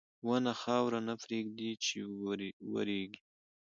[0.27, 1.97] •ونه خاوره نه پرېږدي چې
[2.73, 3.19] وریږي.